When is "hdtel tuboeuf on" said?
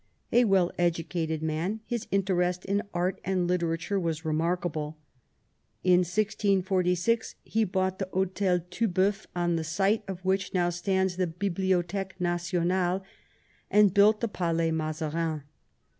8.11-9.57